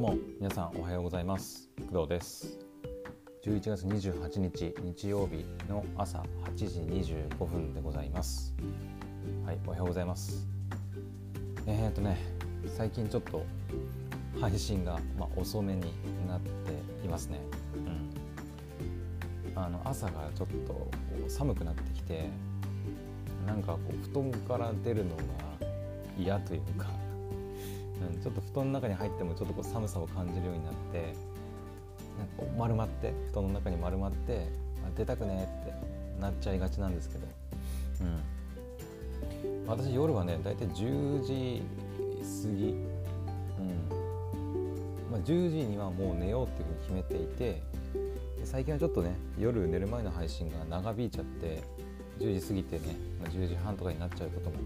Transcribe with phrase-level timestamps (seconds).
[0.00, 0.18] どうも。
[0.38, 1.68] 皆さんおはようございます。
[1.92, 2.56] 工藤です。
[3.44, 6.64] 11月28日日曜日の朝8時
[7.10, 8.54] 25分でございます。
[9.44, 10.46] はいおはようございます。
[11.66, 12.16] えー、っとね
[12.76, 13.44] 最近ちょっと
[14.40, 15.80] 配信が、まあ、遅めに
[16.28, 16.48] なって
[17.04, 17.40] いますね。
[17.74, 19.60] うん。
[19.60, 22.30] あの朝がちょっと寒くなってきて
[23.44, 25.22] なんかこう布団から出るのが
[26.16, 26.86] 嫌というか
[28.00, 31.14] うん、ちょっと布団の中に入ってもちょっとこう寒さを感じるようになって
[32.18, 34.46] なんか丸まって布団の中に丸まって
[34.96, 35.72] 出たくねって
[36.20, 37.26] なっちゃいがちなんですけど、
[39.46, 41.62] うん、私夜はね大体10時
[42.42, 44.08] 過ぎ、うん。
[45.10, 47.62] まあ、10時にはもう寝ようっていうふうに決めていて
[48.44, 51.62] 最近はちょっとね夜寝る前の配信が長引いちゃって
[52.18, 54.56] 10時過ぎてね、まあ、10時半とかになっちゃうことも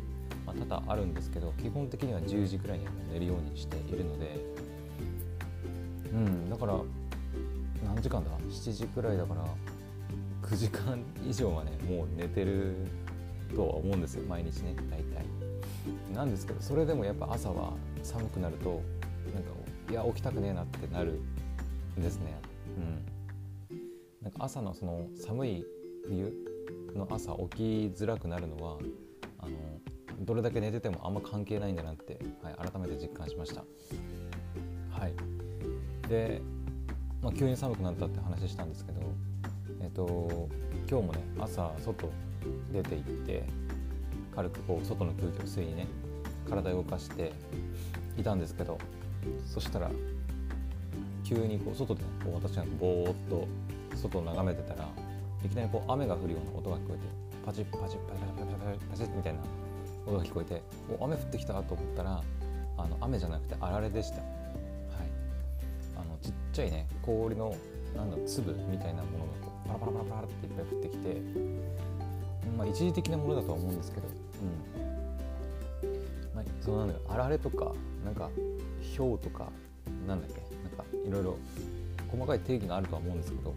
[0.46, 4.40] まあ、多々あるんですけど基本的には10時くらいには寝るようにしているので。
[6.12, 6.78] うんだから
[7.86, 9.44] 何時間だ？7時くらいだから
[10.42, 12.74] 9時間以上はねもう寝てる
[13.54, 15.24] とは思うんですよ毎日ね大体。
[16.14, 17.72] なんですけどそれでもやっぱ朝は
[18.02, 18.82] 寒くなると
[19.32, 19.50] なんか
[19.90, 21.18] いや起きたくねえなってなる
[21.98, 22.38] んですね。
[23.70, 23.76] うん。
[24.22, 25.64] なんか朝のその寒い
[26.06, 26.32] 冬
[26.94, 28.78] の朝起きづらくなるのは
[29.38, 29.56] あの
[30.24, 33.64] どれだけ寝ててもあんま関係ないんだなって、はい、改めて実感しました。
[34.90, 35.14] はい、
[36.08, 36.40] で、
[37.20, 39.00] まあ、急に寒くなったって話したんですけど、
[39.80, 40.48] えっと、
[40.88, 42.08] 今日もね朝外
[42.72, 43.44] 出て行って
[44.34, 45.86] 軽くこう外の空気を吸いにね
[46.48, 47.32] 体を動かして
[48.16, 48.78] いたんですけど
[49.46, 49.90] そしたら
[51.24, 53.46] 急にこう外で、こう私がぼーっと
[53.96, 54.88] 外を眺めてたら
[55.44, 57.00] いきなりこう雨が降るような音が聞こえて
[57.44, 59.40] パチッパチッパチッパチッパチッパチッみたいな
[60.06, 60.62] 音が聞こえて
[60.98, 62.22] お雨降ってきたと思ったら
[62.76, 64.26] あの雨じゃなくてあられでした、はい、
[65.96, 67.54] あのちっちゃいね氷の
[67.94, 71.16] なんだ粒みたいなものがこうパラパラパラパラっていっぱい降ってきて、
[72.56, 74.08] まあ、一時的なものだとは思うんですけど、
[75.82, 76.34] うん。
[76.34, 77.00] まあ、そのなんだよ。
[77.08, 77.72] あられとか
[78.04, 78.30] なんか
[78.96, 79.50] 氷とか
[80.06, 81.38] なんだっけなんかいろいろ
[82.10, 83.54] 細かい定義があるとは思うんですけど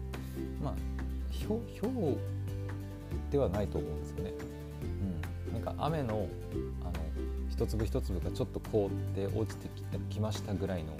[0.62, 0.74] まあ
[1.48, 2.16] 氷
[3.30, 4.32] ではないと思うんですよね。
[5.66, 6.28] か雨の
[6.82, 6.92] あの
[7.50, 9.68] 一粒一粒がちょっと凍って落ちて
[10.10, 10.92] きましたぐらいの、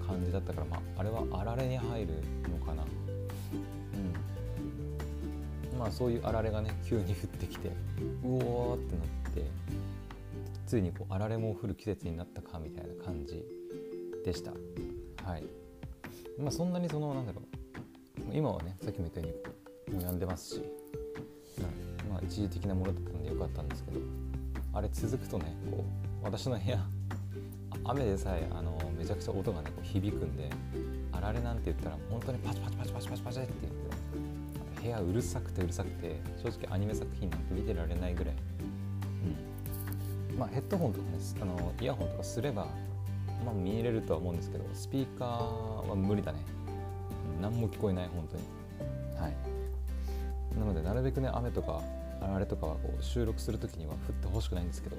[0.00, 2.14] うん、感じだったから、まあ、あれはあられに入る
[2.48, 2.84] のかな、
[5.72, 7.68] うん、まあそういうあられがね急に降ってきて
[8.22, 9.44] うおーってなって
[10.66, 13.44] ついにこうあられも降る季節になったかみたいな感じ
[14.24, 14.52] でした。
[15.24, 15.44] はい。
[16.38, 17.44] まあそんなにそのなんだろう。
[18.32, 19.34] 今はねさっきも言ったよ
[19.88, 20.62] うにもう止んでますし、
[22.30, 24.00] 一時的なものだったんでよかったんですけど
[24.72, 25.84] あれ続くとねこ
[26.22, 26.78] う私の部屋
[27.84, 30.48] 雨でさえあのめちゃくちゃ音がねこう響くんで
[31.12, 38.34] あられなんて言ったら本当にパチパチパチパチパチパチって言って部屋うるさくてうるさくて正直アニメ作品なんて見てられないぐらい、
[40.30, 42.66] うん、まあヘッドホンとかねあのイヤホンとかすれば、
[43.44, 46.38] まあ、見れるとは思うんですけどスピーカーは無理だね。
[47.40, 48.42] 何も聞こえない本当に。
[49.20, 49.50] はい。
[50.58, 51.82] なのでなるべくね雨とか
[52.34, 54.96] あれとかはこう収録する時には降ってほしくないんですけど、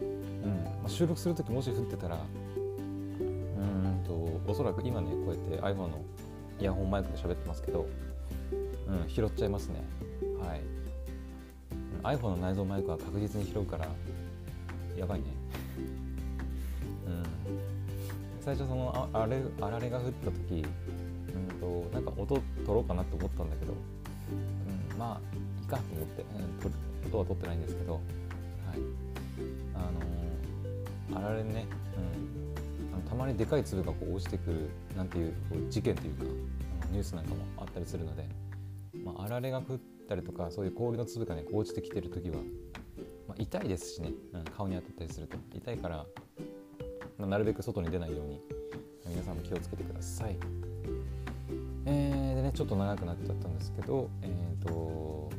[0.00, 0.04] う
[0.48, 0.64] ん。
[0.64, 2.18] まあ、収録する時もし降ってたら
[2.56, 3.22] う
[3.60, 4.12] んと
[4.50, 6.00] おそらく今ねこうやって iPhone の
[6.60, 7.86] イヤホンマイクで喋ってますけど、
[8.88, 9.82] うん、拾っちゃいますね。
[10.40, 12.16] はい。
[12.16, 13.86] iPhone の内蔵マイクは確実に拾うから
[14.96, 15.26] やばいね。
[17.06, 17.22] うん。
[18.40, 20.64] 最初そのああれあられが降った時
[21.34, 23.74] うんとなんか音取ろうかなと思ったんだけど、
[24.30, 25.20] うん、まあ
[25.60, 28.02] いいかと思って、うん、音は取ってないんですけど、はい、
[29.74, 31.66] あのー、あられね、
[31.96, 36.24] うん、あのたまにでかい粒がこう落ちてくるなんていうこう事件というか
[36.90, 38.26] ニュースなんかもあったりするので、
[39.04, 39.78] まあ、あられが降っ
[40.08, 42.36] たりとかそういう氷の粒がね落ちてきてる時は、
[43.28, 45.36] まあ、痛いですしね、うん、顔に当たったりすると。
[45.54, 46.06] 痛いから、
[47.18, 48.40] まあ、なるべく外に出ないように
[49.06, 50.67] 皆さんも気をつけてください。
[51.90, 55.30] えー、でねちょっと長くなっちゃったんですけど、えーと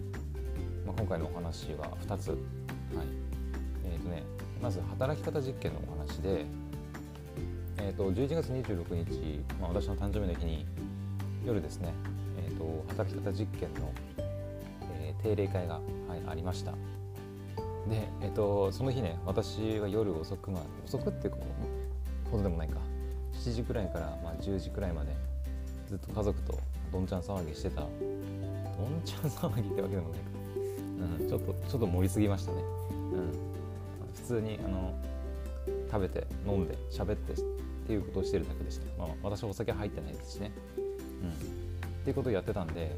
[0.84, 2.38] まあ、今回のお話は2つ、はい。
[3.86, 4.24] えーとね、
[4.60, 6.46] まず働き方実験のお話で、
[7.78, 10.66] えーと、11月26日、まあ、私の誕生日の日に
[11.46, 11.94] 夜ですね、
[12.44, 13.92] えーと、働き方実験の、
[14.92, 15.84] えー、定例会が、はい、
[16.30, 16.72] ありました。
[16.72, 16.78] で、
[18.22, 21.34] えーと、その日ね私は夜遅くまで遅くっていう
[22.32, 22.80] ほどでもないか。
[23.34, 25.29] 7時くらいから、まあ、10時くらいまで
[25.90, 26.60] ずっと家族と
[26.92, 27.82] どんちゃん騒ぎしてた。
[27.82, 27.90] どん
[29.04, 30.26] ちゃん騒ぎってわけでもないか。
[31.20, 33.32] うん、ちょっとちょっと盛りすぎましたね、うん、
[34.14, 34.94] 普通にあの
[35.92, 37.36] 食べて飲んで喋ってっ
[37.88, 40.52] ていうことをしてるだけでした、まあ、私はお酒入ってないですしね。
[40.78, 41.30] うん。
[41.30, 41.34] っ
[42.04, 42.96] ていうことをやってたんで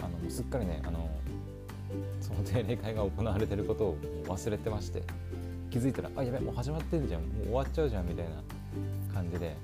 [0.00, 1.08] あのすっかりねあの
[2.20, 5.04] その定例会が行われてることを忘れてまして。
[5.70, 7.22] 気づいたら「あやべもう始まってんじゃん。
[7.22, 9.56] もう終わっちゃうじゃん」みたいな感じで。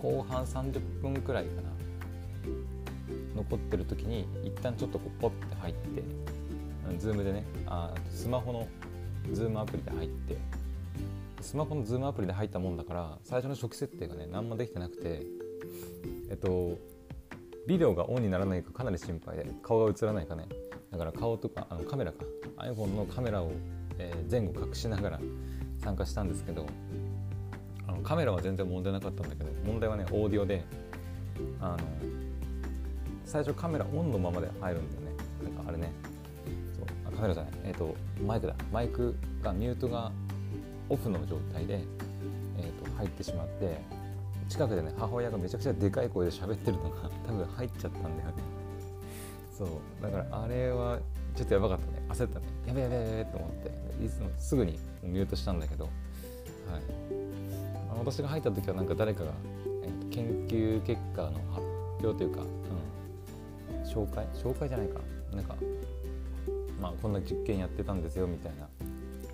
[0.00, 1.70] 後半30分くらいかな。
[3.34, 6.02] 残ってる時に一旦ちょっとこうポッて入って
[6.98, 8.68] Zoom でねあスマホの
[9.32, 10.36] Zoom アプリで入って
[11.40, 15.22] スマホの Zoom アプリで入ったもんだから最初の初期設定がね何もできてなくて
[16.28, 16.76] えっと
[17.66, 20.48] ビデオがオンにならないかかなり心配で顔が映らないかね。
[20.90, 22.24] だから顔とかあのカメラか。
[22.56, 23.52] iPhone のカメラを、
[23.98, 25.20] えー、前後隠しながら
[25.78, 26.66] 参加したんですけど
[28.00, 30.64] カメラは全然問題なかったんだけど問題はねオーディオで
[31.60, 31.78] あの
[33.24, 35.24] 最初カメラオンのままで入るんだよね。
[35.44, 35.92] なんかあれね。
[36.74, 36.84] そう。
[37.06, 37.52] あカメラじゃない。
[37.64, 37.94] えっ、ー、と
[38.26, 38.54] マイクだ。
[38.72, 40.10] マイクがミュートが
[40.88, 41.80] オフの状態で、
[42.58, 43.80] えーと、入ってしまって
[44.48, 48.22] 近くでね母親がめちゃくちゃでかい声で喋ってるのが 多分入っちゃったんだよね。
[49.56, 50.02] そう。
[50.02, 50.98] だからあれは
[51.36, 52.02] ちょっとやばかったね。
[52.08, 52.46] 焦ったね。
[52.66, 53.80] やべやべやべと思って。
[54.04, 55.92] いつもすぐにミュートしたんだけど、はい、
[58.00, 59.30] 私が入った時はなんか誰かが、
[59.84, 61.66] えー、研究結果の発
[62.02, 64.26] 表というか、うん、紹介？
[64.34, 65.00] 紹介じゃないか。
[65.32, 65.54] なんか
[66.80, 68.66] まあこんな実験やってたんですよみたいな。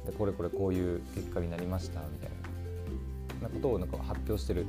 [0.04, 2.46] でこれこれこういう結果になりましたみたいな。
[3.42, 4.66] なことをなんか発表してる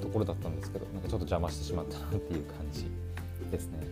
[0.00, 2.86] ところだったんですけどなんかちょっと邪魔してしまったなっていう感じ
[3.50, 3.86] ですね。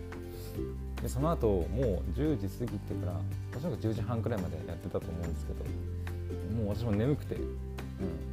[1.01, 3.19] でその後もう10時過ぎてから
[3.51, 5.65] 私なんか10時半くらいまでやってたと思うんですけど
[6.55, 8.32] もう私も眠くてうん。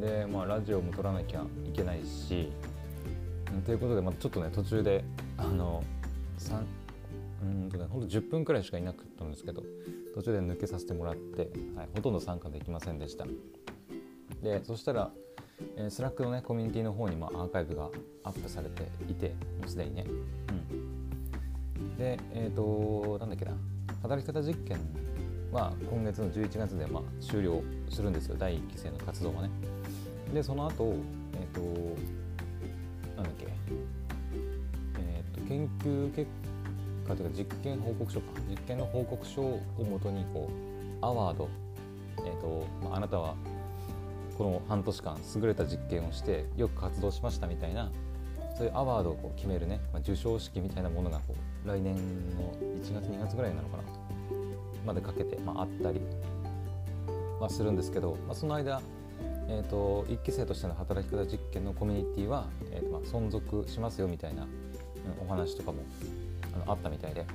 [0.00, 2.50] でまあラジオも撮らなきゃいけないし
[3.66, 5.04] ということで、まあ、ちょっとね途中で
[5.36, 5.82] あの
[7.42, 9.62] うんとねほんと10分くらいしかいなかったんですけど
[10.14, 13.26] 途中で抜けさせてもらって、はい、ほとんど参加できませんでした。
[14.42, 15.10] でそしたら、
[15.76, 17.88] えー、スラックのねコミュニティの方にもアーカイブが
[18.24, 20.04] アップされていてもうすでにね。
[20.08, 21.96] うん。
[21.96, 23.52] でえっ、ー、となんだっけな
[24.02, 24.78] 働き方実験
[25.52, 28.36] は今月の11月でまあ終了するんですよ。
[28.38, 29.50] 第1期生の活動はね。
[30.32, 30.94] でその後
[31.34, 31.60] えっ、ー、と
[33.16, 33.46] なんだっけ。
[34.98, 36.26] えっ、と研究結
[37.06, 38.26] かというか実験報告書か。
[38.48, 41.48] 実験の報告書をもとにこうアワード、
[42.18, 43.34] えーとまあ、あなたは
[44.38, 47.90] この半年間優れた実験をしてよく活動しましたみたいな
[48.56, 51.34] そういうアワードをこう決めるね、まあ、授賞式みたいなものがこ
[51.64, 51.94] う来年
[52.36, 53.82] の1月2月ぐらいなのかな。
[54.84, 56.00] までかけて、まあ、あったり
[57.40, 58.80] はするんですけど、まあ、その間、
[59.48, 65.82] えーと、1期生としての働き方実験のコミュニティは、えーとまあ、存続しますよみたいな、うん、お話とかも
[66.54, 67.28] あのあったみたいで、はい、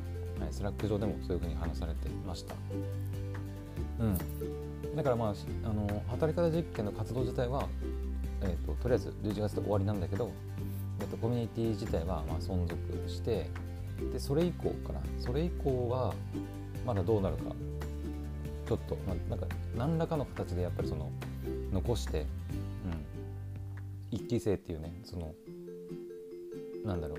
[0.52, 2.56] スラック上でもそういうふうに話されてました。
[4.00, 5.34] うん、だからまあ
[5.64, 7.68] あの働き方実験の活動自体は、
[8.42, 10.32] えーと、とりあえず11月で終わりなんだけど、
[11.00, 12.78] えーと、コミュニティ自体はまあ存続
[13.08, 13.50] して
[14.14, 16.14] でそれ以降かなそれ以降は
[16.88, 17.54] まだどうなるか。
[18.66, 19.46] ちょっと、まあ、なんか
[19.78, 21.12] 何らかの形でやっぱりその
[21.72, 22.26] 残して、
[24.12, 25.34] うん、1期生っていうねその
[26.86, 27.16] なんだろ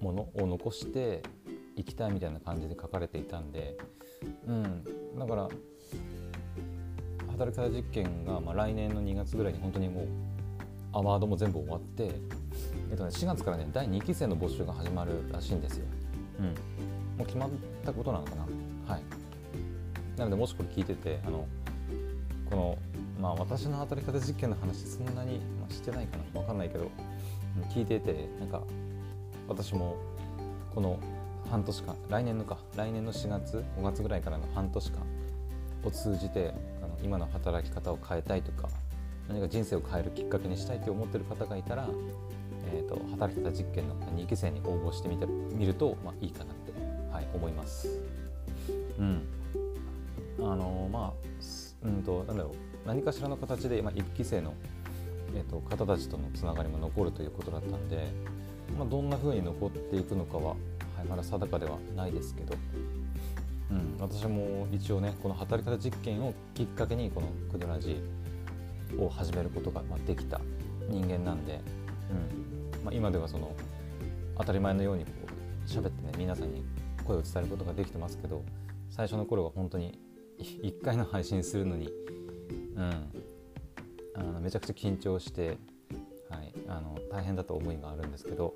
[0.00, 1.22] うものを残して
[1.76, 3.78] いきたいみたいな感じで書かれていたんで、
[4.46, 4.84] うん、
[5.18, 5.48] だから
[7.32, 10.06] 働き方実験がまあ来年の2月ぐらいに本当にもう
[10.92, 12.10] アワードも全部終わって、
[12.90, 15.86] えっとね、4月からね第2期生の募集が始まるらしいんですよ。
[16.40, 16.54] うん、
[17.20, 17.50] もう決まっ
[17.84, 18.94] たことなのかな。
[18.94, 19.02] はい、
[20.16, 21.46] なのでもしこれ聞いててあの
[22.48, 22.78] この、
[23.20, 26.40] まあ、私の働き方実験の話そんなに、まあ、してないかな。
[26.40, 26.90] 分かんないけど
[27.74, 28.62] 聞いててなんか
[29.48, 29.96] 私も
[30.74, 30.98] この
[31.50, 35.02] 半年間来年のか来年の4月5月ぐらいからの半年間
[35.84, 38.70] を通じてあの今の働き方を変えたいとか
[39.28, 41.86] 何か人生を変えるきっかけにしたいと思ってる方がいたら、
[42.72, 46.59] えーと、働き方実験の2期生に応募してみてみると、まあ、いいかなって、
[47.12, 47.88] はい、思います。
[48.98, 49.22] うん、
[50.40, 52.52] あのまあうんとなんだろう。
[52.86, 54.54] 何かしらの形で、まあ、1期生の、
[55.34, 58.08] えーと方たちとのつながりも残るということだったんで
[58.78, 60.54] まあ、どんな風に残っていくのかは、は
[61.04, 62.54] い、まだ定かではないですけど、
[63.70, 68.00] うん、私も一応ねこの働き方実験をきっかけにこの「クドラジ」
[68.98, 70.40] を始めることができた
[70.88, 71.60] 人間なんで、
[72.10, 72.84] うん。
[72.84, 73.54] まあ、今ではその
[74.36, 76.64] 当たり前のようにこう喋ってね皆さんに
[77.10, 78.44] 声を伝えることができてますけど
[78.88, 79.98] 最初の頃は本当に
[80.38, 81.88] 1回の配信するのに、
[82.76, 82.90] うん、
[84.14, 85.58] あのめちゃくちゃ緊張して
[86.30, 88.54] はい、あの大変だと思いがあるんですけど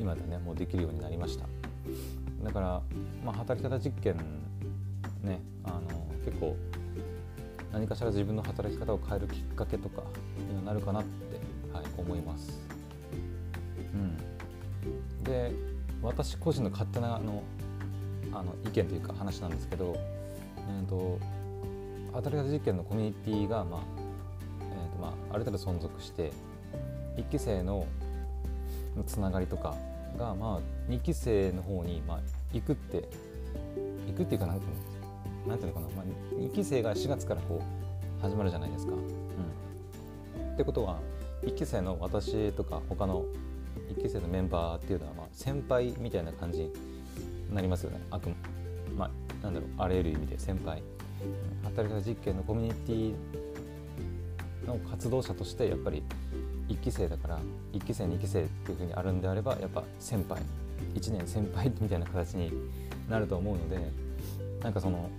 [0.00, 1.46] 今でねもうできるようになりました。
[2.42, 2.82] だから、
[3.24, 4.16] まあ、働き方実験
[5.22, 5.80] ねあの
[6.24, 6.56] 結構
[7.72, 10.02] 何かしら自分の働き方を変えるきっかけとか
[10.50, 11.40] になるかなって、
[11.72, 12.60] はい、思います。
[13.94, 15.52] うん、で
[16.02, 17.42] 私個人の勝手なあの
[18.32, 19.96] あの意見というか話なんですけど、
[20.68, 21.18] うんと、
[22.12, 23.80] 働き方実験のコミュニティが、まあ
[24.60, 26.32] えーとまあ、ある程度存続して
[27.16, 27.86] 1期生の
[29.06, 29.74] つながりとか
[30.16, 32.20] が、まあ、2期生の方に、まあ、
[32.52, 33.08] 行くって
[34.06, 34.54] 行くっていうかな
[35.46, 36.04] なんていうのかな、まあ、
[36.34, 37.62] 2期生が4月からこ
[38.18, 38.92] う始まるじゃないですか。
[38.92, 41.00] うん、ってことは
[41.42, 43.24] 1期生の私とか他の
[43.96, 46.72] 1期生のメンバーっていうのは、まあ、先輩みたいな感じに
[47.54, 48.30] なりますよねあく
[48.96, 50.82] まあなんだろうあらゆる意味で先輩
[51.64, 56.02] 働き方実験のコミュニティの活動者としてやっぱり
[56.68, 57.40] 1期生だから
[57.72, 60.40] 1期生2期生っていうふうにあるんであればやっぱ先輩
[60.94, 62.52] 1年先輩みたいな形に
[63.08, 63.78] なると思うので
[64.62, 65.10] なんかその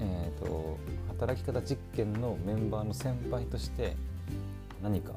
[0.00, 0.78] えっ、ー、と
[1.08, 3.96] 働き方実験のメンバーの先輩として
[4.82, 5.12] 何か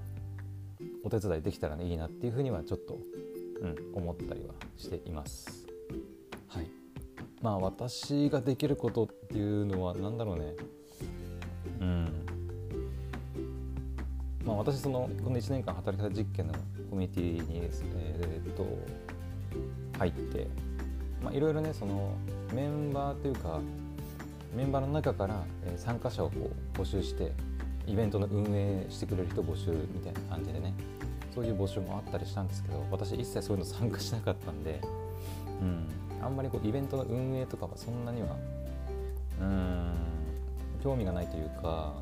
[1.04, 2.98] お手伝いできたら、ね、いいなっていうふうにはちょっと、
[3.62, 5.68] うん、思ったりはしています。
[6.48, 6.68] はい。
[7.42, 10.56] まあ私ができることっていうのは何だろうね。
[11.80, 12.26] うん。
[14.46, 16.54] まあ、私そのこの1年間働き方実験の
[16.90, 18.66] コミュニティにですね、えー、っと
[20.00, 20.48] 入って、
[21.24, 22.16] まあ、いろいろねその
[22.54, 23.60] メンバーというか
[24.56, 27.32] メンバーの中から、え参加者をこう募集して
[27.88, 30.74] イベントの運営してくれる人募集みたいな感じでね
[31.34, 34.82] そういう募集もあったりしたんですけど私一切そういうの参加しなかったんで、
[35.62, 35.88] うん、
[36.22, 38.36] あんまりこうイベントの運営とかはそんなには
[39.40, 39.94] うん
[40.84, 41.94] 興味がないというか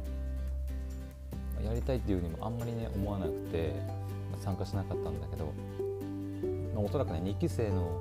[1.64, 3.74] やりたいっていうにもあんまりね思わなくて
[4.44, 5.54] 参加しなかったんだけど、
[6.74, 8.00] まあ、おそらくね2期生の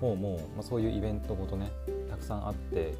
[0.00, 1.70] 方も、まあ、そういうイベントごとね
[2.10, 2.94] たくさんあって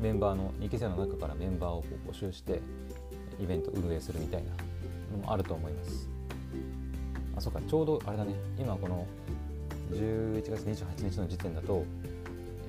[0.00, 2.60] メンバーの2期生の中からメンバーを募集して
[3.42, 4.50] イベント運営するみたいな
[5.16, 6.08] のもあると思います。
[7.36, 8.34] あそうかちょうどあれだね。
[8.58, 9.06] 今この
[9.92, 11.84] 11月28日の時点だと,、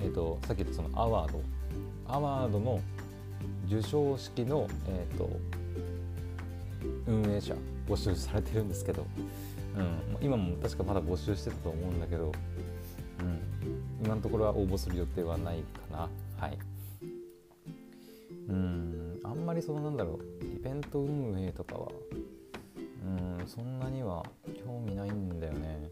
[0.02, 1.42] えーと、さっき言ったそのアワード。
[2.06, 2.80] アワードの
[3.68, 5.30] 授賞式の、えーと
[7.06, 7.54] 運営者
[7.88, 9.06] 募集されてるんですけど、
[9.76, 12.32] うん、今も確かまだ募集してたと思うんだけど、
[13.20, 13.40] うん、
[14.04, 15.58] 今のところは応募する予定はない
[15.90, 16.08] かな。
[16.38, 16.58] はい。
[18.48, 18.93] うん。
[19.44, 21.88] んまりそのなんだろうイベント運営とかは
[23.40, 24.24] うんそんなには
[24.64, 25.90] 興味ないんだよね。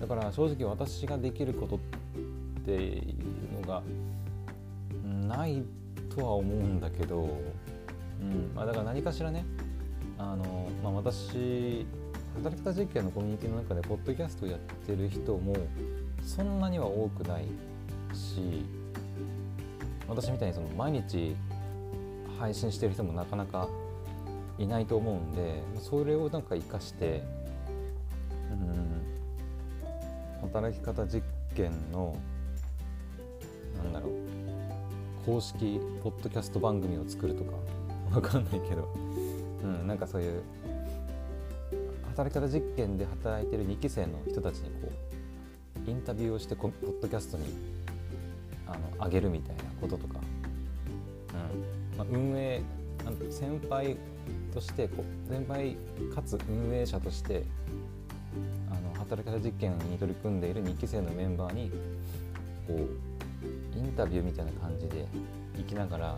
[0.00, 1.78] だから正直私ができることっ
[2.64, 3.14] てい
[3.54, 3.82] うのが
[5.28, 5.62] ない
[6.14, 7.38] とは思うんだけど
[8.20, 9.44] うんまあ、だから何かしらね
[10.16, 11.84] あの、まあ、私
[12.36, 15.54] 働き方実験のコミュニティの中でポッドキャストをやってる人も
[16.24, 17.46] そんなには多くない
[18.14, 18.64] し
[20.08, 21.34] 私みたいにその毎日
[22.42, 23.68] 配信してる人もなかなか
[24.58, 27.22] いないと思うんでそれをなんか生かして
[28.50, 31.22] うん働き方実
[31.54, 32.16] 験の
[33.84, 34.12] なんだろう
[35.24, 37.52] 公式ポッドキャスト番組を作るとか
[38.12, 38.92] わかんないけど、
[39.62, 40.42] うん、なんかそういう
[42.08, 44.90] 働き方実験で働いてる2期生の人たちにこ
[45.86, 47.44] うインタビューをしてポッドキャストに
[48.66, 50.18] あの上げるみたいなこととか、
[51.34, 51.81] うん。
[51.96, 52.62] まあ、運営
[53.30, 53.96] 先輩
[54.52, 55.76] としてこう先輩
[56.14, 57.44] かつ運営者として
[58.70, 61.70] あの働き方実験に取り組んでいる2期生のメンバーに
[62.66, 65.06] こうインタビューみたいな感じで
[65.56, 66.16] 行きながら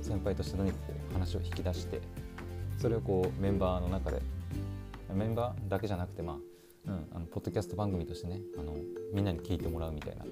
[0.00, 2.00] 先輩として何かこう話を引き出して
[2.78, 4.20] それをこうメンバーの中で
[5.12, 6.36] メンバーだけじゃなくてまあ、
[6.86, 8.74] うん、あのポッドキャスト番組としてねあの
[9.12, 10.24] みんなに聞いてもらうみたいな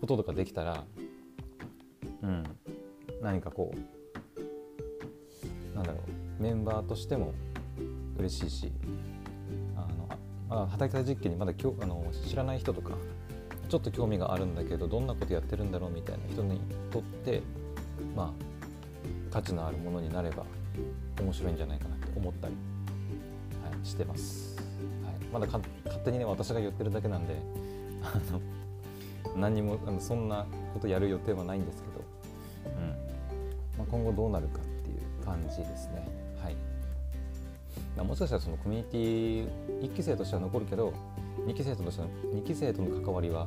[0.00, 0.84] こととかできたら、
[2.22, 2.42] うん、
[3.22, 3.95] 何かこう
[5.76, 5.98] なんだろ
[6.38, 7.32] うメンバーとしても
[8.18, 8.72] 嬉しいし
[9.76, 10.08] あの
[10.48, 12.94] まだ働き方実験にまだきょあの知らない人とか
[13.68, 17.42] ちょっと興味があるんだけどどんなことやってるんだろうみたいな人にとって
[18.16, 20.44] まあ価値のあるものになれば
[21.20, 22.54] 面白いんじゃないかなって思ったり、
[23.62, 24.56] はい、してます、
[25.04, 25.62] はい、まだ勝
[26.04, 27.34] 手にね私が言ってるだけなんで
[28.02, 28.40] あの
[29.36, 32.04] 何にもあのそんなことやる予定はないんですけど、
[32.66, 32.88] うん。
[33.78, 34.60] まあ、今後どうなるか。
[35.48, 36.06] じですね。
[36.42, 40.92] はい、もしかしたらそのコミュニティ1期生としては残るけど
[41.46, 43.46] 2期生としての2期生との関わりは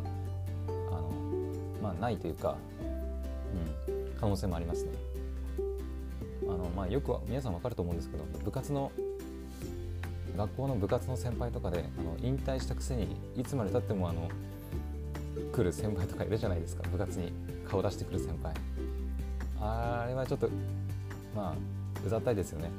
[0.68, 1.12] あの、
[1.82, 2.58] まあ、ないというか、
[3.88, 4.92] うん、可能性もありますね。
[6.44, 8.92] あの、まあ、よく皆さん分かると思うんですけど部活の
[10.38, 14.30] 学校の部活の先輩とかであの引退したくせにいつまでたってもあの
[15.52, 16.84] 来る先輩とかいるじゃないですか。
[16.90, 17.34] 部活に
[17.70, 18.54] 顔出してくる先輩。
[19.62, 20.50] あれはちょっと
[21.36, 22.72] まあうざったいですよね、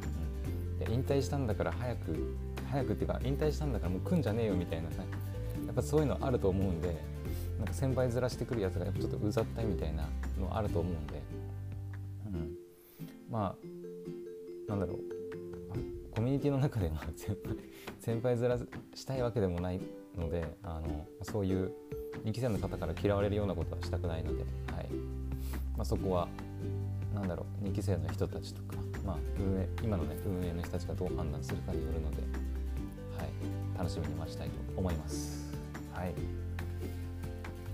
[0.87, 2.37] うん、引退したんだから早く
[2.71, 5.03] 早くっていうか引退したんだからもう来んじゃねえよみたいなさ
[5.67, 6.97] やっぱそういうのあると思うんで
[7.59, 10.09] なんか先輩ずらしてくるやつがやっぱちょっとうざったいみたいな
[10.39, 11.23] のあると思うんで、
[12.27, 12.57] うん、
[13.31, 15.21] まあなんだろう。
[16.12, 17.57] コミュニティの中では 先輩
[17.99, 18.59] 先輩ずら
[18.95, 19.81] したいわけでもない
[20.17, 21.73] のであのそういう
[22.25, 24.89] 2期生の方から嫌われるようなことはしたくないので、はい。
[25.77, 26.29] まあ、そこは
[27.14, 32.17] 何だろう2期生の人たちとか、まあ、運営今のね運営の人たちがどう判断するかによるので、
[33.19, 35.52] はい、楽しみに待ちたいと思います。
[35.93, 36.14] はい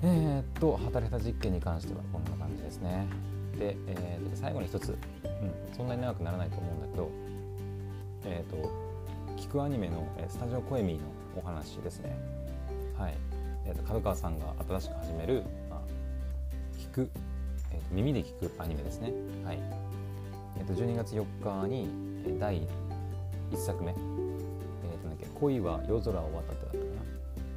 [0.03, 3.07] えー、っと働いた実験に関してはこんな感じですね。
[3.59, 4.97] で、えー、最後に一つ、うん、
[5.75, 7.11] そんなに長くならないと思うんだけど、
[8.25, 8.87] えー、っと
[9.41, 11.03] 聞くアニメのスタジオコエミーの
[11.37, 12.17] お話ですね。
[12.99, 13.15] はい
[13.67, 15.81] えー、と角川さんが新しく始める、まあ、
[16.79, 17.11] 聞く、
[17.93, 19.13] 耳で聞くアニメですね。
[19.45, 19.59] はい
[20.59, 21.25] えー、と12月4
[21.63, 21.89] 日に
[22.39, 22.63] 第
[23.53, 26.91] 1作目、えー、となんだっけ恋は夜空を渡ってだったかな。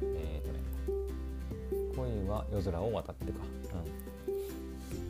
[0.02, 0.58] えっ、ー、とね、
[1.96, 3.38] 恋は夜空を渡ってか、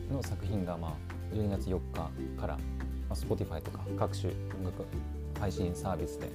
[0.09, 0.91] うん、の作品が、まあ、
[1.33, 2.61] 12月4日から、ま
[3.09, 4.85] あ、Spotify とか各種音楽
[5.39, 6.29] 配信サービスで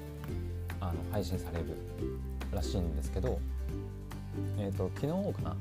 [0.80, 1.64] あの配信される
[2.52, 3.38] らしいんですけど、
[4.58, 5.56] えーと、昨日かな、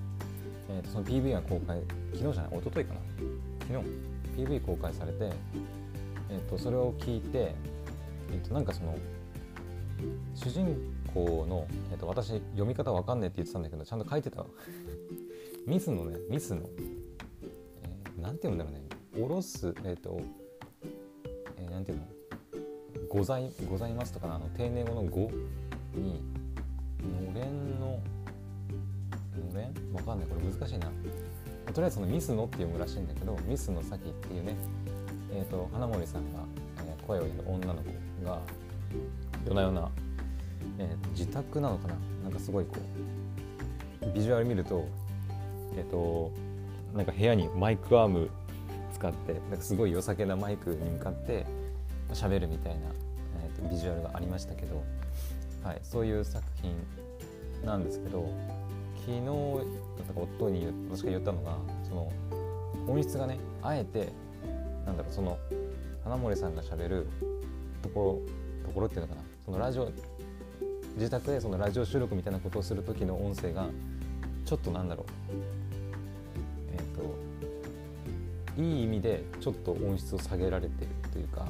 [0.70, 1.80] えーと、その PV が公開
[2.14, 3.00] 昨日じゃない一昨日かな。
[3.68, 4.16] 昨日。
[4.36, 5.32] PV 公開されて、
[6.30, 7.56] えーと、それを聞いて、
[8.32, 8.98] えー、となんかその
[10.34, 10.76] 主人
[11.14, 14.46] 公の、えー、と私読み方わかんねえって言ってたんだけどちゃんと書いてた
[15.66, 16.70] ミスのねミスの、
[17.84, 18.82] えー、なんて言うんだろうね。
[19.18, 20.20] おろすえっ、ー、と、
[21.58, 22.06] えー、なんていうの。
[23.10, 25.32] ございございますとかあの丁寧語の語
[25.94, 26.22] に
[30.06, 30.28] かんない。
[30.28, 30.88] これ難しいな。
[31.74, 34.56] とりあえずそのミスのって読むらしいんだけどミスの先っていうね
[35.36, 36.40] えーと、花森さんが、
[36.78, 38.40] えー、声をやる女の子が
[39.44, 39.92] 夜な夜な、
[40.80, 41.96] えー、自宅なのかな。
[42.24, 42.78] なんかすごいこ
[44.02, 44.88] うビジュアル見ると
[45.76, 46.32] えっ、ー、と
[46.94, 48.30] なんか部屋にマイクアーム
[48.94, 51.46] 使ってなんかすごい良さげなマイクに向かって
[52.14, 52.80] 喋るみたいな、
[53.44, 54.82] えーと、ビジュアルがありましたけど、
[55.64, 56.74] はい、そういう作品
[57.66, 58.30] なんですけど
[59.06, 62.12] 昨日だったか夫に私が言ったのがその
[62.88, 64.10] 音質がねあえて
[64.84, 65.38] なんだろうその
[66.04, 67.08] 花森さんがしゃべる
[67.84, 68.24] とこ
[68.64, 69.22] ろところっていうのかな。
[69.46, 69.92] そのラジオ
[70.96, 73.68] 自宅でそのラジオ収録みたいなことをする時の音声が
[74.44, 75.06] ちょっとなんだろう。
[76.74, 81.48] えっ、ー、といい意味でちょっと音質を下げられてるというか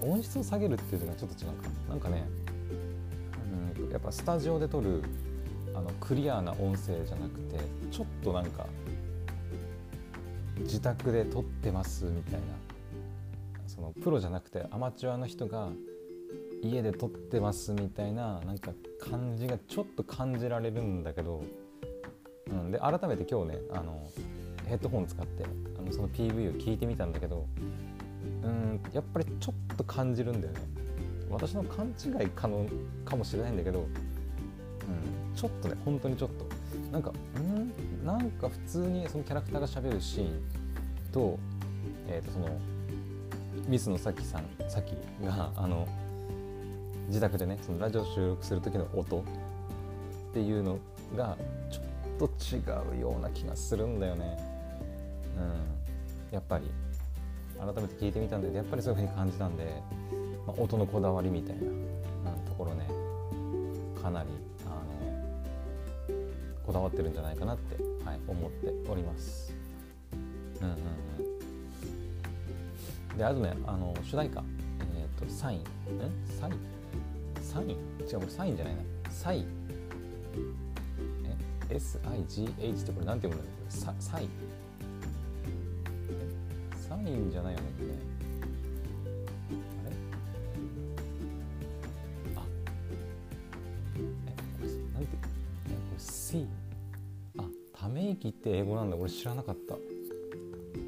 [0.00, 2.24] 音質を下げるっていうのがちょっと違うかなんかね
[3.76, 5.02] うんやっぱスタジオで撮る
[5.74, 7.58] あのクリアな音声じゃなくて
[7.90, 8.66] ちょっとなんか
[10.58, 12.74] 自宅で撮ってますみたいな。
[13.74, 15.70] そのプロじゃなくてアマチュアの人が
[16.62, 21.42] 家で撮ってますみたいななんか感じがちょっと感じられるんだけど、
[22.50, 24.06] うん、で改めて今日ねあの
[24.66, 25.44] ヘッドホン使って
[25.78, 27.46] あのその PV を聞いてみたんだけど
[28.44, 30.60] うんやっぱりちょっと感じるんだよね。
[31.30, 32.66] 私の勘違いかの
[33.04, 33.86] かもしれないんだけど、
[34.88, 36.46] うん、ちょっとね本当にちょっと。
[36.92, 38.06] なんかん？
[38.06, 40.42] なんか普通にそのキャラクターがしゃべるシーン
[41.12, 41.38] と,、
[42.06, 42.48] えー、とその
[43.66, 44.92] ミスのさきさんさき
[45.24, 45.88] があの
[47.08, 49.22] 自宅でねそのラジオ収録する時の音っ
[50.32, 50.78] ていうの
[51.16, 51.36] が
[51.70, 54.36] ちょっと違うような気がするんだよね。
[55.36, 56.70] うん、やっぱり
[57.58, 59.64] 改めて聞いてみたんでやっぱりそういうふうに感じたんで、
[60.46, 61.70] まあ、音のこだわりみたいな、うん、
[62.46, 62.88] ところね
[64.00, 64.28] かなり
[66.66, 69.54] こだわってるんじゃないかなって、はい、思っております。
[70.62, 70.74] うんうん
[73.12, 74.42] うん、であとねあの主題歌、
[74.96, 75.58] えーと、サイン。
[75.58, 75.62] ん
[76.40, 76.50] サイ？
[76.50, 76.54] ン
[77.42, 77.64] サイ？
[77.64, 77.76] ン違う
[78.20, 78.82] これサインじゃないな。
[79.10, 79.44] サイ。
[81.70, 84.24] え？SIGH ってこれなんて読むんだろうササイ。
[84.24, 84.28] ン
[86.88, 88.13] サインじゃないよね。
[98.14, 98.96] ため息って英語なんだ。
[98.96, 99.76] 俺知らなかった。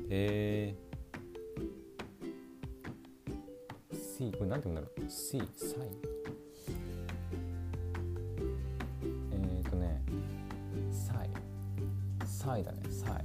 [0.09, 5.11] えー、C これなんて言うんだろう。
[5.11, 5.89] C サイ。
[9.33, 10.03] えっ、ー、とね
[10.93, 11.31] サイ。
[12.25, 12.79] サイだね。
[12.89, 13.25] サイ。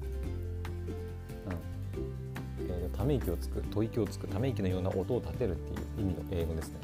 [2.98, 6.76] ため息をつく吐息をつくため息のような音を立てるっていう意味の英語ですね。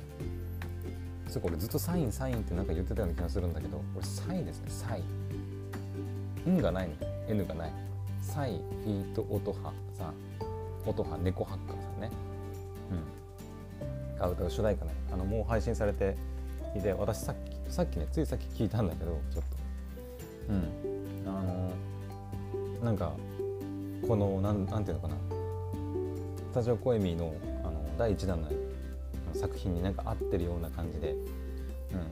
[1.28, 4.66] そうこれずっとサインサインってなんか言ってたような気がするんだけどこれサイですね。
[4.70, 5.04] サイ。
[6.48, 6.96] んがないの
[7.28, 7.72] ？N がない。
[8.22, 8.52] サイ
[8.84, 10.12] フィート音ハさ
[10.86, 12.12] 音羽猫ハッカーさんね、
[12.92, 14.92] うん、が歌う主題歌ね。
[15.12, 16.16] あのもう配信されて
[16.76, 20.54] いて私さっきさっきねついさっき聞いたんだけどちょっと。
[20.54, 21.28] うん。
[21.28, 21.72] あの
[22.84, 23.14] なんか
[24.08, 25.16] このなんなんていうのかな。
[26.52, 27.34] スタジオコエミーの
[27.64, 28.48] あの第1弾の
[29.34, 31.20] 作品になんか合ってるような感じで、うん、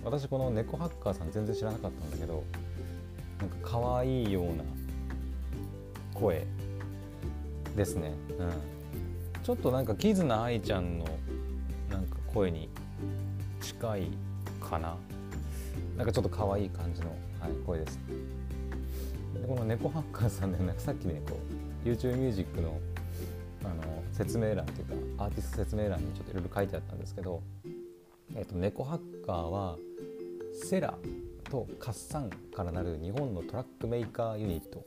[0.04, 2.43] 私この猫ハッカーさん全然知らなかったんだけど
[3.45, 4.63] なんか可愛いような
[6.15, 6.47] 声
[7.75, 8.51] ですね、うん、
[9.43, 11.05] ちょっとなんかキズナアイちゃんの
[11.91, 12.69] なんか声に
[13.62, 14.08] 近い
[14.60, 14.95] かな。
[15.95, 17.99] なんかちょっと可愛い感じの、はい、声です。
[19.34, 21.39] でこの猫ハッカーさんで、ね、さっきねこ
[21.86, 22.79] う YouTube ミュージックの
[23.63, 27.43] あの説明欄っていうかアーティスト説明欄にちょっといろいろ書いてあったんですけど、
[28.36, 29.77] えーと、猫ハッカーは
[30.53, 30.95] セラ
[31.56, 34.84] とカッサンからなる日本のトラックメーカーユニット。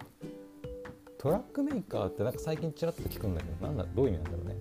[1.17, 4.55] トラックメーカーってなんか最近ちらっと聞くんだけどなんだどういう意味なんだろうね。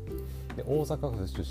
[0.55, 1.45] で大阪府出身。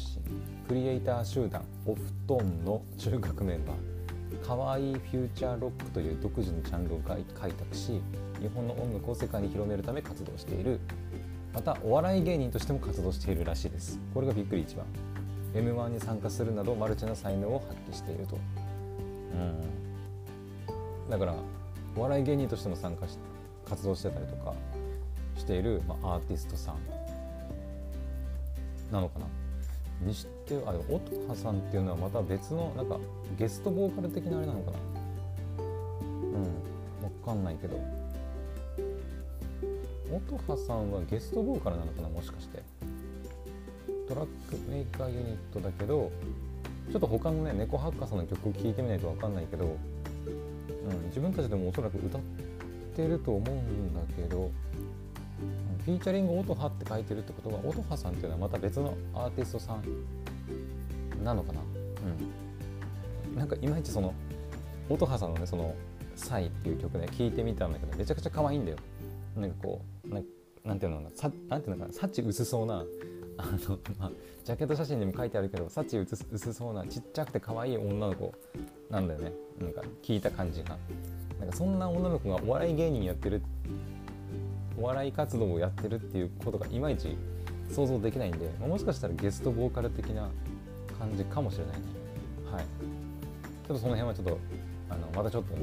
[0.66, 4.47] クリエイター集団オフトンの中核メンバー。
[4.47, 8.01] かわいいフューチャーロックという独自のジャンルを開拓し
[8.40, 10.81] 日本の音楽を世界に広めるため活動している。
[11.53, 14.01] またお笑い芸人としても活動しているらしいです。
[14.14, 14.87] これがびっくり一番。
[15.55, 18.38] m 1に参加するなどマルチな才能を発揮していると、
[21.11, 21.35] だから
[21.97, 23.19] お笑い芸人としても参加し
[23.69, 24.55] 活動してたりとか
[25.37, 26.77] している、まあ、アーティストさん
[28.92, 29.27] なのかな。
[30.03, 32.99] にしてあ音羽さんっていうのはまた別のなんか
[33.38, 34.79] ゲストボーカル的なあれなのかな。
[35.59, 36.45] うん。
[37.01, 37.81] 分かんないけど。
[40.12, 42.62] 音羽さんはゲストボーカルなのかなもしかして。
[44.07, 46.12] トラックメーカーユニットだけど
[46.92, 49.77] ちょっと他のね猫ハッカーさんの曲を聴いてみないと分かんないけど、
[50.87, 52.20] うん、自分たちでもおそらく歌っ
[52.94, 54.51] てると思うんだけど
[55.85, 59.83] フィーチャリング音羽って書いてるってことは音羽さんっていうのはまた別のアーティストさん
[61.25, 61.61] なのかな？
[61.61, 63.38] うん。
[63.38, 64.14] なんかいまいちその
[64.88, 65.75] 音羽さんのねその
[66.16, 68.79] 「サイ」っていう曲ね聴いてみたんだけどめちゃくちゃ可愛いんだよ。
[69.37, 70.20] なんかこうな
[70.64, 71.11] なんていうのかな？
[71.11, 71.94] さなんていうのかな？
[71.94, 72.85] 幸薄そうな
[73.38, 74.11] あの、まあ、
[74.44, 78.33] ジャケット写真にも書いてあるけど幸薄そうなちっちゃくて可愛い女の子
[78.90, 80.77] なんだよねなんか聞いた感じが
[81.38, 83.42] なんかそんな女の子がお笑い芸人やってる
[84.79, 87.16] お笑い活動をやってるっていうことがいまいち
[87.70, 90.31] 想像できないんで、まあ、もしかしたらゲストボーカル的な
[90.99, 91.83] 感じかもしれないね。
[92.53, 92.64] はい。
[92.64, 94.38] ちょっとその辺はちょっと
[94.90, 95.62] あのまたちょっとね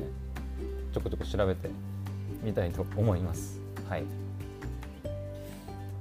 [0.94, 1.70] ちょこちょこ調べて
[2.44, 3.62] みたいと思います。
[3.90, 4.04] はい。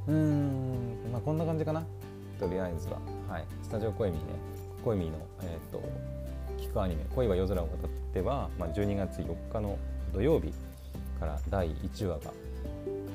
[0.09, 1.85] うんまあこんな感じかな。
[2.41, 2.99] とりあえずは。
[3.29, 3.45] はい。
[3.63, 4.27] スタジオコエミーね。
[4.83, 5.83] コエミーのえ、ー、と
[6.59, 9.79] 聞くアニメ「恋は夜空を渡っては」まあ、12月4日の
[10.13, 10.53] 土曜日
[11.21, 12.31] から第1話が、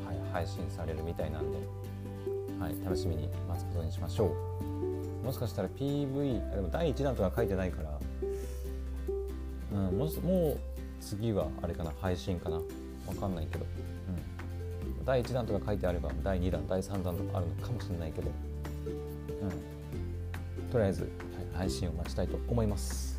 [0.06, 1.58] はい、配信されるみたいなんで、
[2.60, 4.28] はい、楽しみに待つことにしましょ
[5.24, 5.26] う。
[5.26, 8.00] もしかしたら PV でも第1弾とか書いてないから、
[9.74, 10.58] うん、ももう
[11.02, 11.92] 次はあれかな。
[12.00, 12.62] 配信かな。
[13.08, 13.66] 分かんないけど。
[15.08, 18.30] 第1弾とか書いてあれば第2弾第3弾とかあるのかもしれないけど、
[19.41, 21.12] うん、とりあえず、はい、
[21.60, 23.17] 配信を待ちたいと思います。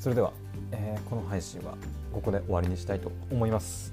[0.00, 0.32] それでは、
[0.72, 1.76] えー、この配信は
[2.12, 3.92] ここで終わりにしたいと思います。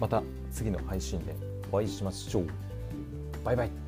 [0.00, 0.22] また
[0.52, 1.34] 次の配信で
[1.72, 2.46] お会いしましょう。
[3.44, 3.83] バイバイ。